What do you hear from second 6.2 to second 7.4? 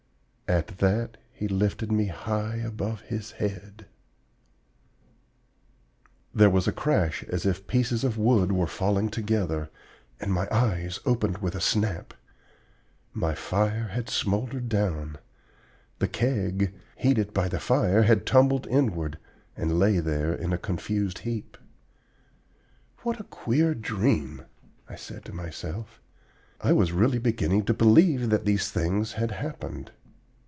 There was a crash